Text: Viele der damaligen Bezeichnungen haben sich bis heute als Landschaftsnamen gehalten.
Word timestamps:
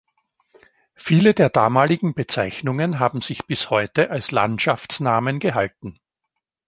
Viele 0.95 1.35
der 1.35 1.51
damaligen 1.51 2.15
Bezeichnungen 2.15 2.97
haben 2.97 3.21
sich 3.21 3.45
bis 3.45 3.69
heute 3.69 4.09
als 4.09 4.31
Landschaftsnamen 4.31 5.37
gehalten. 5.39 5.99